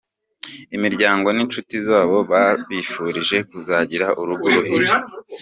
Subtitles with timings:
[0.75, 4.87] Imiryango n'inshuti zabo babifurije kuzagira urugo ruhire.